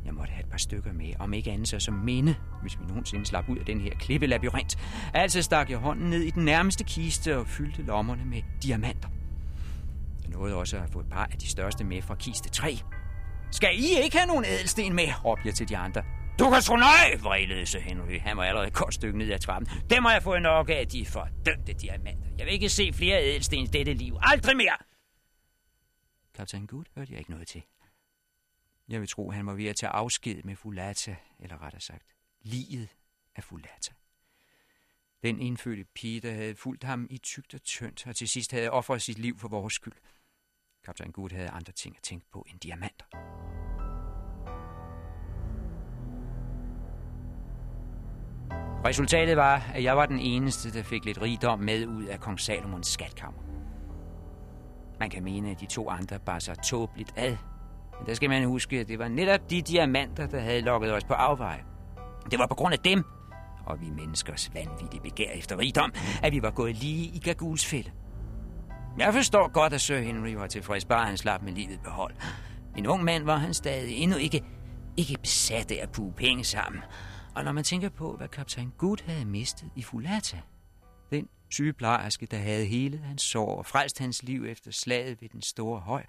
[0.05, 2.85] Jeg måtte have et par stykker med, om ikke andet så som minde, hvis vi
[2.85, 4.77] nogensinde slap ud af den her klippelabyrint.
[5.13, 9.09] Altså stak jeg hånden ned i den nærmeste kiste og fyldte lommerne med diamanter.
[10.21, 12.79] Jeg nåede også at få et par af de største med fra kiste 3.
[13.51, 15.25] Skal I ikke have nogen ædelsten med?
[15.25, 16.03] råbte jeg til de andre.
[16.39, 18.19] Du kan nej, vrælede Sir Henry.
[18.19, 19.81] Han var allerede et kort stykke ned ad trappen.
[19.89, 22.27] Det må jeg få nok af, de fordømte diamanter.
[22.37, 24.17] Jeg vil ikke se flere ædelsten i dette liv.
[24.21, 24.77] Aldrig mere!
[26.35, 27.63] Kaptajn Good hørte jeg ikke noget til.
[28.87, 32.05] Jeg vil tro, han var ved at tage afsked med Fulata, eller rettere sagt,
[32.41, 32.89] liget
[33.35, 33.93] af Fulata.
[35.23, 38.69] Den indfødte pige, der havde fulgt ham i tygt og tyndt, og til sidst havde
[38.69, 39.93] offret sit liv for vores skyld.
[40.85, 43.05] Kaptajn Good havde andre ting at tænke på end diamanter.
[48.85, 52.39] Resultatet var, at jeg var den eneste, der fik lidt rigdom med ud af kong
[52.39, 53.41] Salomons skatkammer.
[54.99, 57.37] Man kan mene, at de to andre bare så tåbeligt ad.
[57.99, 61.03] Men der skal man huske, at det var netop de diamanter, der havde lokket os
[61.03, 61.63] på afveje.
[62.31, 63.03] Det var på grund af dem,
[63.65, 67.91] og vi menneskers vanvittige begær efter rigdom, at vi var gået lige i Gaguls fælde.
[68.97, 72.15] Jeg forstår godt, at Sir Henry var tilfreds, bare han slap med livet behold.
[72.77, 74.43] En ung mand var han stadig endnu ikke,
[74.97, 76.81] ikke besat af at puge penge sammen.
[77.35, 80.41] Og når man tænker på, hvad kaptajn Good havde mistet i Fulata,
[81.11, 85.41] den sygeplejerske, der havde hele hans sår og frelst hans liv efter slaget ved den
[85.41, 86.03] store høj,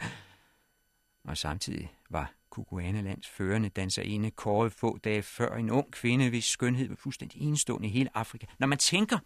[1.25, 6.89] og samtidig var Kukuanalands førende danserinde kåret få dage før en ung kvinde, hvis skønhed
[6.89, 8.47] var fuldstændig enestående i hele Afrika.
[8.59, 9.19] Når man tænker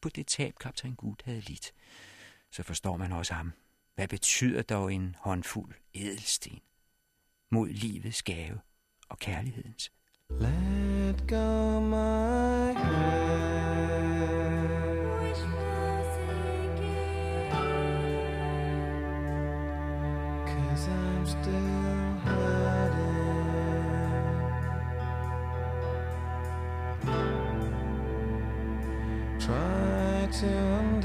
[0.00, 1.72] på det tab, kaptajn Good havde lidt,
[2.50, 3.52] så forstår man også ham.
[3.94, 6.60] Hvad betyder dog en håndfuld edelsten
[7.50, 8.60] mod livets gave
[9.08, 9.92] og kærlighedens?
[10.30, 13.38] Let go my head.
[20.90, 21.52] I'm still
[22.24, 23.18] hurting.
[29.38, 30.97] Try to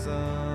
[0.00, 0.49] Jesus.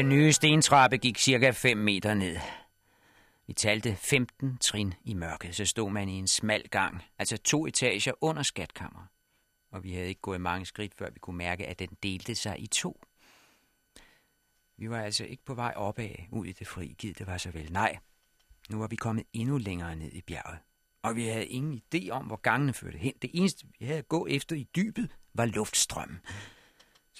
[0.00, 2.36] Den nye stentrappe gik cirka 5 meter ned.
[3.46, 7.66] Vi talte 15 trin i mørket, så stod man i en smal gang, altså to
[7.66, 9.06] etager under skatkammer.
[9.70, 12.60] Og vi havde ikke gået mange skridt, før vi kunne mærke, at den delte sig
[12.60, 13.00] i to.
[14.76, 17.50] Vi var altså ikke på vej opad ud i det fri, gid det var så
[17.50, 17.72] vel.
[17.72, 17.98] Nej,
[18.70, 20.58] nu var vi kommet endnu længere ned i bjerget.
[21.02, 23.14] Og vi havde ingen idé om, hvor gangene førte hen.
[23.22, 26.20] Det eneste, vi havde at gå efter i dybet, var luftstrømmen.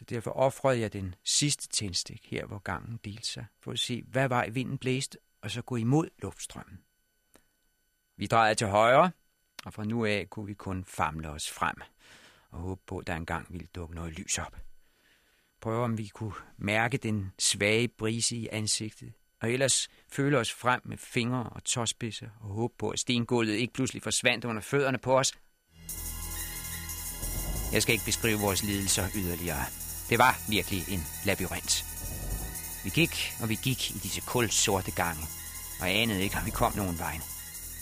[0.01, 4.03] Så derfor offrede jeg den sidste tændstik her, hvor gangen delte sig, for at se,
[4.07, 6.79] hvad vej vinden blæste, og så gå imod luftstrømmen.
[8.17, 9.11] Vi drejede til højre,
[9.65, 11.77] og fra nu af kunne vi kun famle os frem
[12.51, 14.57] og håbe på, at der engang ville dukke noget lys op.
[15.61, 20.81] Prøve om vi kunne mærke den svage brise i ansigtet, og ellers føle os frem
[20.85, 25.19] med fingre og tåspidser og håbe på, at stengulvet ikke pludselig forsvandt under fødderne på
[25.19, 25.33] os.
[27.73, 29.90] Jeg skal ikke beskrive vores lidelser yderligere.
[30.11, 31.85] Det var virkelig en labyrint.
[32.85, 35.23] Vi gik, og vi gik i disse kulsorte gange,
[35.81, 37.21] og anede ikke, om vi kom nogen vej.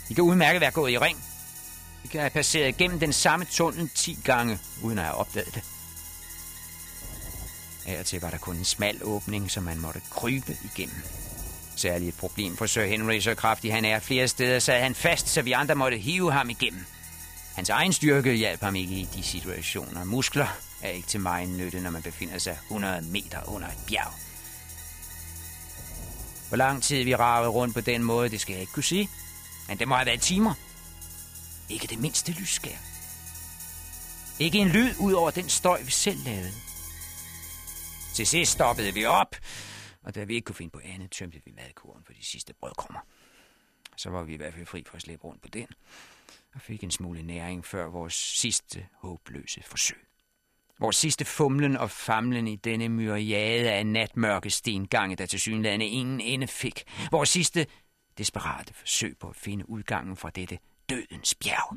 [0.09, 1.24] Vi kan udmærket være gået i ring.
[2.03, 5.62] Vi kan have passeret gennem den samme tunnel 10 gange, uden at have opdaget det.
[7.87, 11.03] Af til var der kun en smal åbning, som man måtte krybe igennem.
[11.76, 15.29] Særligt et problem for Sir Henry, så kraftig han er flere steder, sad han fast,
[15.29, 16.85] så vi andre måtte hive ham igennem.
[17.55, 20.05] Hans egen styrke hjalp ham ikke i de situationer.
[20.05, 24.12] Muskler er ikke til mig nytte, når man befinder sig 100 meter under et bjerg.
[26.49, 29.09] Hvor lang tid vi ravede rundt på den måde, det skal jeg ikke kunne sige.
[29.68, 30.55] Men det må have været timer.
[31.68, 32.76] Ikke det mindste lysskær.
[34.41, 36.53] Ikke en lyd ud over den støj, vi selv lavede.
[38.14, 39.37] Til sidst stoppede vi op,
[40.03, 43.01] og da vi ikke kunne finde på andet, tømte vi madkuren for de sidste brødkrummer.
[43.97, 45.66] Så var vi i hvert fald fri for at slæbe rundt på den,
[46.55, 50.09] og fik en smule næring før vores sidste håbløse forsøg.
[50.81, 56.20] Vores sidste fumlen og famlen i denne myriade af natmørke stengange, der til synlande ingen
[56.20, 56.85] ende fik.
[57.11, 57.66] Vores sidste
[58.18, 60.59] desperate forsøg på at finde udgangen fra dette
[60.91, 61.76] dødens bjerg.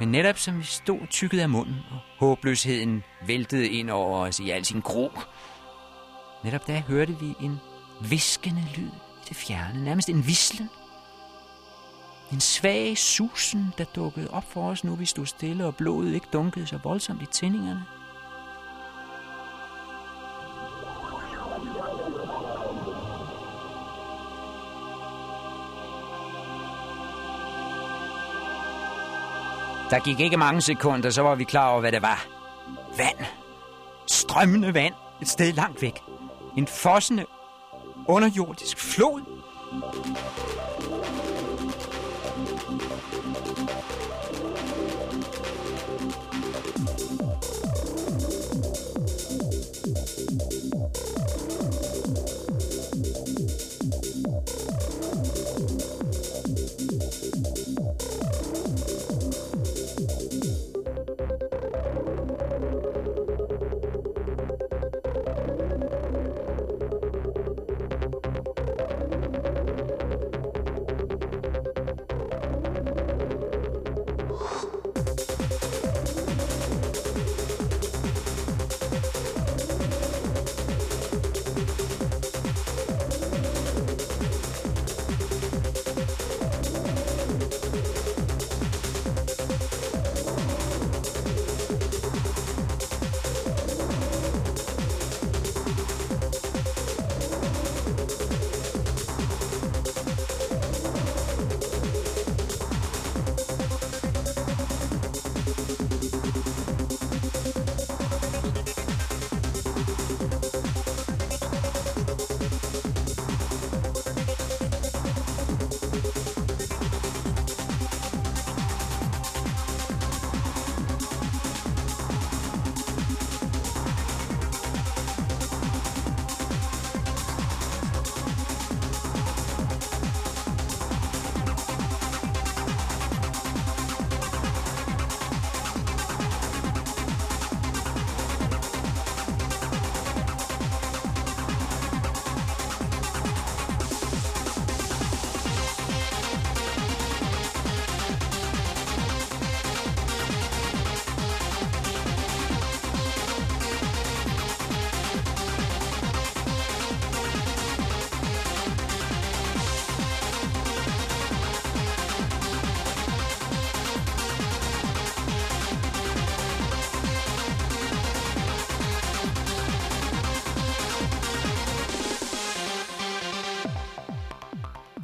[0.00, 4.50] Men netop som vi stod tykket af munden, og håbløsheden væltede ind over os i
[4.50, 5.10] al sin gro,
[6.44, 7.56] netop da hørte vi en
[8.10, 10.68] viskende lyd i det fjerne, nærmest en vislen.
[12.32, 16.26] En svag susen, der dukkede op for os, nu vi stod stille, og blodet ikke
[16.32, 17.84] dunkede så voldsomt i tændingerne.
[29.90, 32.26] Der gik ikke mange sekunder, så var vi klar over, hvad det var.
[32.96, 33.26] Vand.
[34.06, 34.94] Strømmende vand.
[35.22, 36.02] Et sted langt væk.
[36.56, 37.26] En fossende,
[38.08, 39.22] underjordisk flod.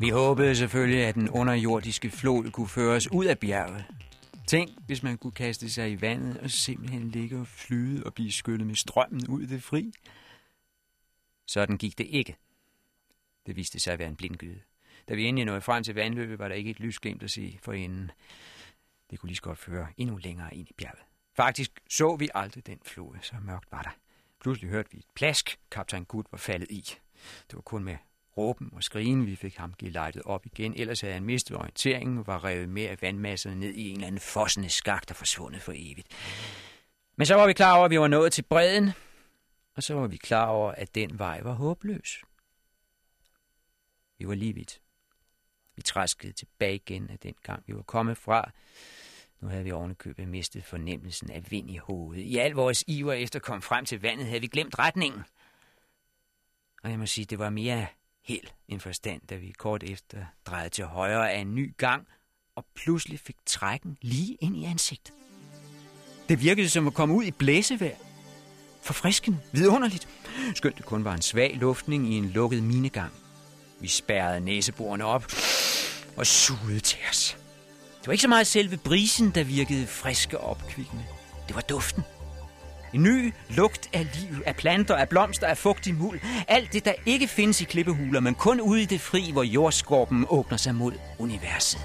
[0.02, 3.84] Vi håbede selvfølgelig, at den underjordiske flod kunne føre os ud af bjerget.
[4.46, 8.32] Tænk, hvis man kunne kaste sig i vandet og simpelthen ligge og flyde og blive
[8.32, 9.92] skyllet med strømmen ud i det fri.
[11.46, 12.36] Sådan gik det ikke.
[13.46, 14.60] Det viste sig at være en blindgyde.
[15.08, 17.72] Da vi endelig nåede frem til vandløbet, var der ikke et lysglimt at se for
[17.72, 18.10] enden.
[19.10, 21.02] Det kunne lige så godt føre endnu længere ind i bjerget.
[21.36, 23.96] Faktisk så vi aldrig den flod, så mørkt var der.
[24.40, 26.80] Pludselig hørte vi et plask, kaptajn Gud var faldet i.
[27.46, 27.96] Det var kun med
[28.36, 30.74] råben og skrigen, vi fik ham gelejtet op igen.
[30.76, 34.06] Ellers havde han mistet orienteringen og var revet med af vandmasserne ned i en eller
[34.06, 36.08] anden fossende skak, der forsvundet for evigt.
[37.16, 38.90] Men så var vi klar over, at vi var nået til bredden,
[39.74, 42.22] og så var vi klar over, at den vej var håbløs.
[44.18, 44.80] Vi var lige vidt.
[45.76, 48.50] Vi træskede tilbage igen af den gang, vi var kommet fra.
[49.40, 52.22] Nu havde vi ovenikøbet mistet fornemmelsen af vind i hovedet.
[52.22, 55.22] I al vores iver efter at komme frem til vandet, havde vi glemt retningen.
[56.82, 57.86] Og jeg må sige, det var mere
[58.24, 62.06] held en forstand, da vi kort efter drejede til højre af en ny gang,
[62.56, 65.14] og pludselig fik trækken lige ind i ansigtet.
[66.28, 67.96] Det virkede som at komme ud i blæsevejr.
[68.82, 70.08] Forfriskende, vidunderligt.
[70.54, 73.12] Skønt det kun var en svag luftning i en lukket minegang.
[73.80, 75.24] Vi spærrede næseborene op
[76.16, 77.36] og sugede til os.
[78.00, 81.04] Det var ikke så meget selve brisen, der virkede friske og opkvikkende.
[81.48, 82.02] Det var duften.
[82.94, 86.20] En ny lugt af liv, af planter, af blomster, af fugtig muld.
[86.48, 90.26] Alt det, der ikke findes i klippehuler, men kun ude i det fri, hvor jordskorpen
[90.28, 91.80] åbner sig mod universet.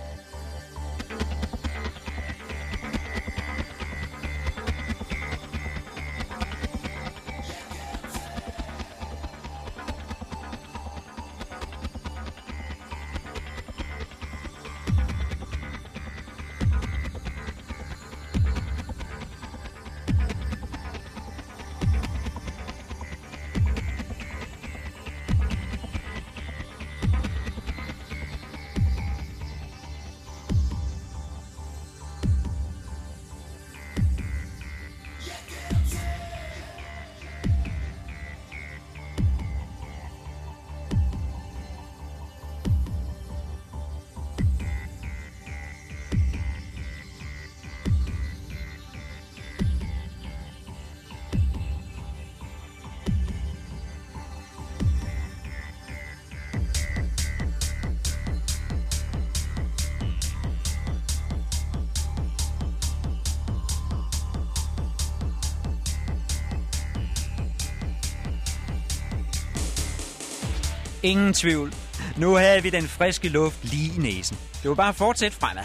[71.08, 71.74] Ingen tvivl.
[72.18, 74.38] Nu havde vi den friske luft lige i næsen.
[74.62, 75.64] Det var bare at fortsætte fremad.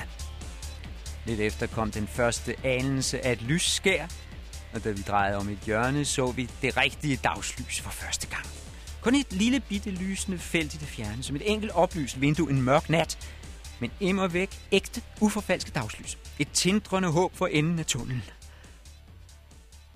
[1.27, 4.07] Lidt efter kom den første anelse af et lysskær,
[4.75, 8.47] og da vi drejede om et hjørne, så vi det rigtige dagslys for første gang.
[9.01, 12.63] Kun et lille bitte lysende felt i det fjerne, som et enkelt oplyst vindue en
[12.63, 13.19] mørk nat.
[13.81, 16.19] Men immer væk ægte, uforfalsket dagslys.
[16.39, 18.23] Et tindrende håb for enden af tunnelen.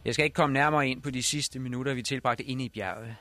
[0.05, 3.17] Jeg skal ikke komme nærmere ind på de sidste minutter, vi tilbragte inde i bjerget.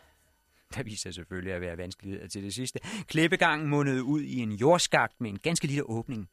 [0.73, 2.79] Der viser selvfølgelig at være vanskeligheder til det sidste.
[3.07, 6.29] Klippegangen mundede ud i en jordskagt med en ganske lille åbning.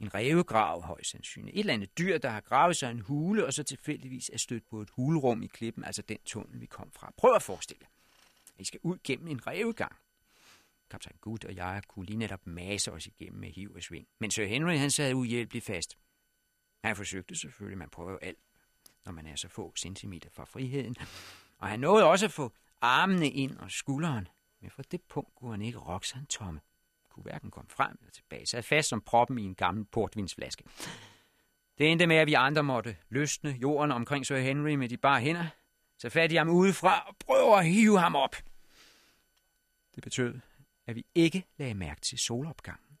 [0.00, 1.54] En revegrav højst sandsynligt.
[1.54, 4.68] Et eller andet dyr, der har gravet sig en hule, og så tilfældigvis er stødt
[4.70, 7.12] på et hulrum i klippen, altså den tunnel, vi kom fra.
[7.16, 7.88] Prøv at forestille jer.
[8.58, 9.96] I skal ud gennem en revegang.
[10.90, 14.06] Kaptajn Gut og jeg kunne lige netop masse os igennem med hiv og sving.
[14.20, 15.98] Men Sir Henry, han sad uhjælpeligt fast.
[16.84, 18.38] Han forsøgte selvfølgelig, man prøver jo alt,
[19.04, 20.96] når man er så få centimeter fra friheden.
[21.58, 22.52] Og han nåede også at få
[22.84, 24.28] armene ind og skulderen,
[24.60, 26.60] men fra det punkt kunne han ikke rokke sig en tomme.
[27.10, 30.64] Kunne hverken komme frem eller tilbage, sad fast som proppen i en gammel portvinsflaske.
[31.78, 35.20] Det endte med, at vi andre måtte løsne jorden omkring Sir Henry med de bare
[35.20, 35.46] hænder,
[35.98, 38.36] så fat i ham udefra og prøve at hive ham op.
[39.94, 40.40] Det betød,
[40.86, 42.98] at vi ikke lagde mærke til solopgangen.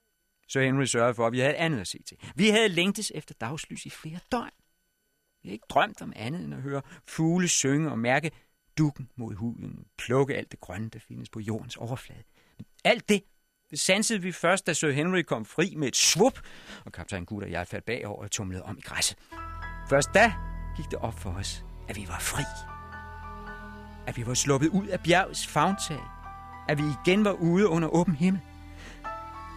[0.48, 2.18] Sir Henry sørgede for, at vi havde andet at se til.
[2.34, 4.50] Vi havde længtes efter dagslys i flere døgn.
[5.42, 8.30] Vi havde ikke drømt om andet end at høre fugle synge og mærke
[8.78, 12.22] dukken mod huden, plukke alt det grønne, der findes på jordens overflade.
[12.58, 13.22] Men alt det,
[13.74, 16.40] sansede vi først, da Sir Henry kom fri med et svup,
[16.84, 19.18] og kaptajn Gud og jeg faldt bagover og tumlede om i græsset.
[19.88, 20.32] Først da
[20.76, 22.42] gik det op for os, at vi var fri.
[24.06, 26.00] At vi var sluppet ud af bjergets fagntag.
[26.68, 28.42] At vi igen var ude under åben himmel.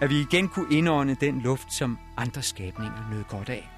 [0.01, 3.76] At vi igen kunne indånde den luft, som andre skabninger nød godt af.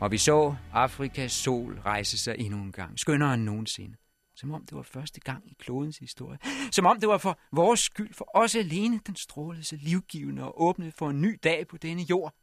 [0.00, 3.96] Og vi så Afrikas sol rejse sig endnu en gang, skønnere end nogensinde.
[4.34, 6.38] Som om det var første gang i klodens historie.
[6.72, 10.62] Som om det var for vores skyld, for os alene, den strålede så livgivende og
[10.62, 12.34] åbnede for en ny dag på denne jord.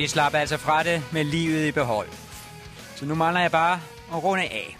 [0.00, 2.08] Vi slapper altså fra det med livet i behold.
[2.96, 3.80] Så nu mangler jeg bare
[4.12, 4.76] at runde af.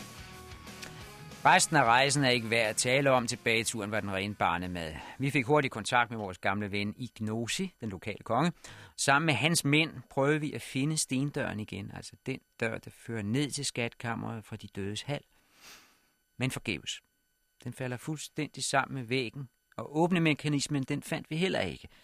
[1.45, 3.27] Resten af rejsen er ikke værd at tale om.
[3.27, 4.93] Tilbageturen var den rene barnemad.
[5.19, 8.53] Vi fik hurtigt kontakt med vores gamle ven Ignosi, den lokale konge.
[8.97, 13.23] Sammen med hans mænd prøvede vi at finde stendøren igen, altså den dør, der fører
[13.23, 15.23] ned til skatkammeret fra de dødes hal.
[16.39, 17.01] Men forgæves.
[17.65, 21.89] Den falder fuldstændig sammen med væggen, og åbne mekanismen, den fandt vi heller ikke–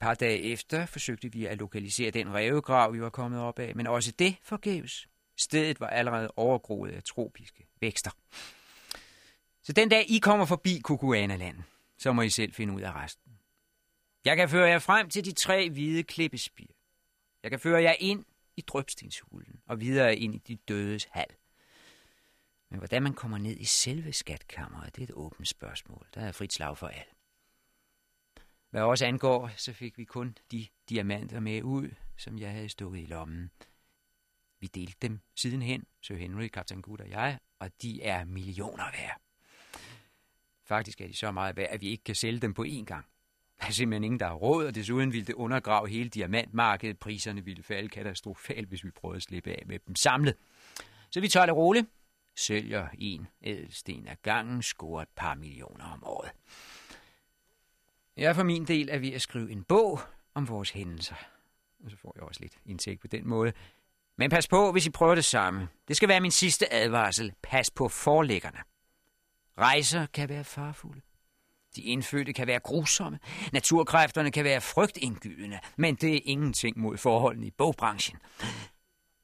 [0.00, 3.86] par dage efter forsøgte vi at lokalisere den rævegrav, vi var kommet op af, men
[3.86, 5.08] også det forgæves.
[5.36, 8.10] Stedet var allerede overgroet af tropiske vækster.
[9.62, 11.56] Så den dag I kommer forbi Kukuana-land,
[11.98, 13.32] så må I selv finde ud af resten.
[14.24, 16.66] Jeg kan føre jer frem til de tre hvide klippespir.
[17.42, 18.24] Jeg kan føre jer ind
[18.56, 21.26] i drøbstenshulen og videre ind i de dødes hal.
[22.70, 26.06] Men hvordan man kommer ned i selve skatkammeret, det er et åbent spørgsmål.
[26.14, 27.17] Der er frit slag for alt.
[28.70, 33.00] Hvad også angår, så fik vi kun de diamanter med ud, som jeg havde stukket
[33.00, 33.50] i lommen.
[34.60, 39.20] Vi delte dem sidenhen, Sir Henry, Kaptajn Good og jeg, og de er millioner værd.
[40.64, 43.06] Faktisk er de så meget værd, at vi ikke kan sælge dem på én gang.
[43.60, 46.98] Der er simpelthen ingen, der har råd, og desuden ville det undergrave hele diamantmarkedet.
[46.98, 50.36] Priserne ville falde katastrofalt, hvis vi prøvede at slippe af med dem samlet.
[51.10, 51.86] Så vi tager det roligt.
[52.36, 56.30] Sælger en ædelsten af gangen, scorer et par millioner om året.
[58.18, 60.00] Jeg for min del er ved at skrive en bog
[60.34, 61.14] om vores hændelser.
[61.84, 63.52] Og så får jeg også lidt indtægt på den måde.
[64.16, 65.68] Men pas på, hvis I prøver det samme.
[65.88, 67.32] Det skal være min sidste advarsel.
[67.42, 68.58] Pas på forlæggerne.
[69.58, 71.00] Rejser kan være farfulde.
[71.76, 73.18] De indfødte kan være grusomme.
[73.52, 75.58] Naturkræfterne kan være frygtindgydende.
[75.76, 78.18] Men det er ingenting mod forholdene i bogbranchen.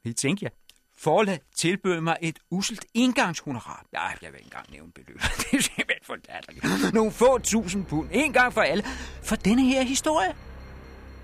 [0.02, 0.63] Vi tænker jeg.
[1.04, 3.84] Forlag tilbød mig et uselt indgangshonorar.
[3.92, 5.22] Ja, jeg vil ikke engang nævne beløbet.
[5.50, 6.94] Det er simpelthen for latterligt.
[6.94, 8.84] Nogle få tusind pund, en gang for alle,
[9.22, 10.34] for denne her historie.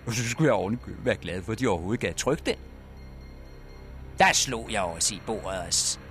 [0.06, 2.56] Og så skulle jeg ovenikøbet være glad for, at de overhovedet gav tryk den.
[4.18, 5.66] Der slog jeg også i bordet, og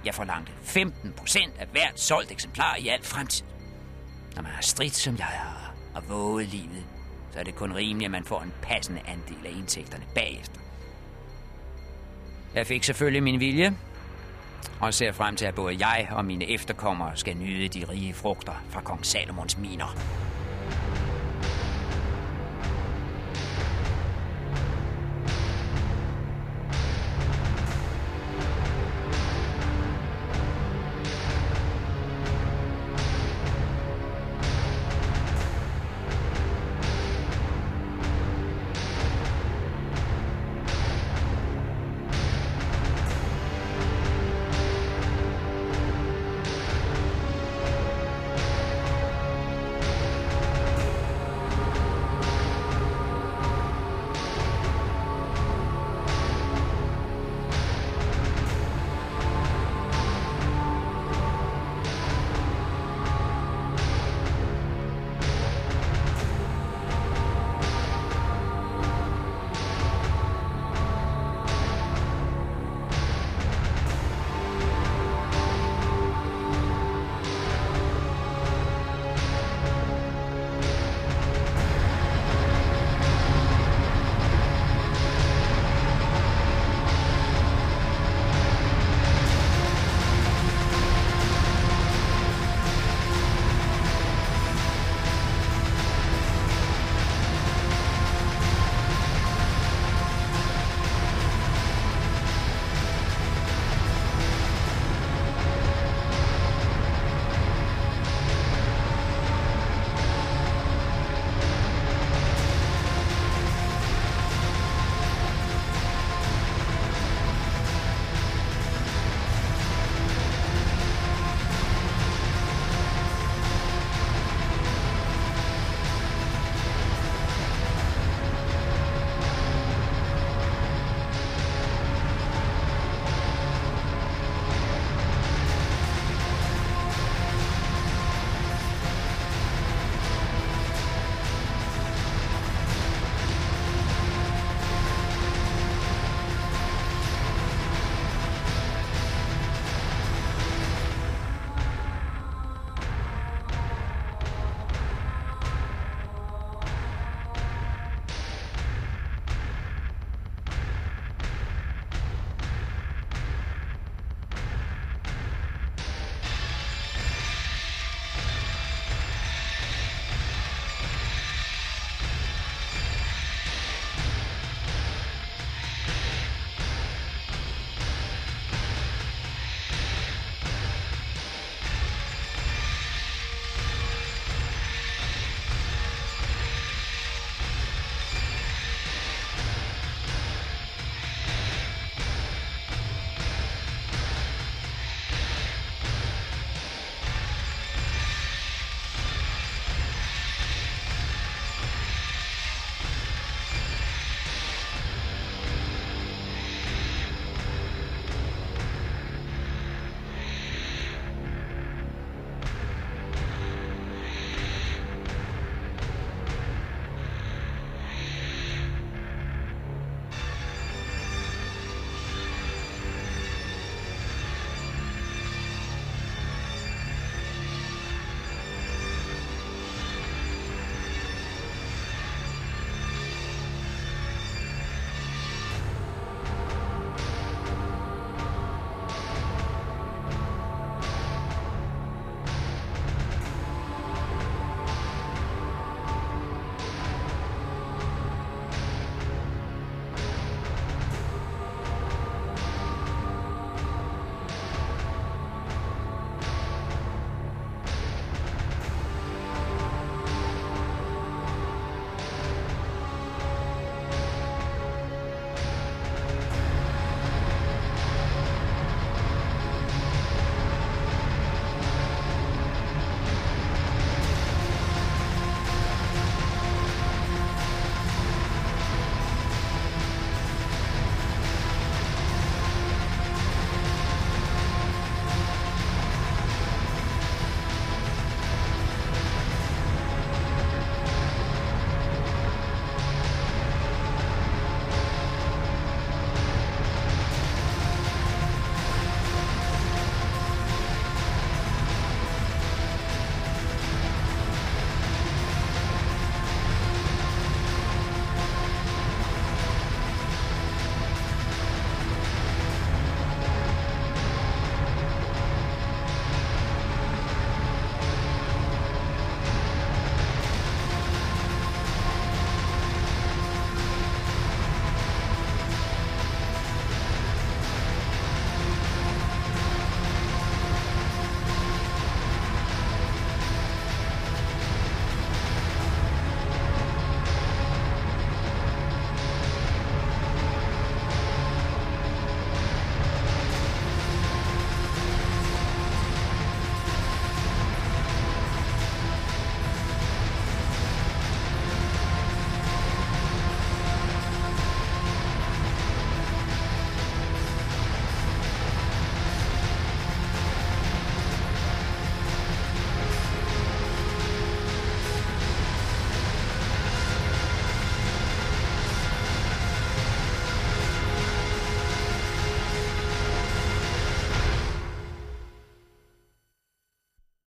[0.06, 3.46] jeg forlangte 15 procent af hvert solgt eksemplar i al fremtid.
[4.36, 6.84] Når man har stridt, som jeg har, og våget livet,
[7.34, 10.60] så er det kun rimeligt, at man får en passende andel af indtægterne bagefter.
[12.56, 13.76] Jeg fik selvfølgelig min vilje,
[14.80, 18.64] og ser frem til, at både jeg og mine efterkommere skal nyde de rige frugter
[18.70, 19.98] fra kong Salomons miner.